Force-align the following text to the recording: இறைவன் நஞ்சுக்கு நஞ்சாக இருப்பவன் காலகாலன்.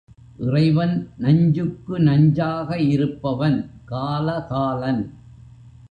இறைவன் 0.37 1.11
நஞ்சுக்கு 1.17 1.99
நஞ்சாக 1.99 2.79
இருப்பவன் 2.79 3.71
காலகாலன். 3.85 5.03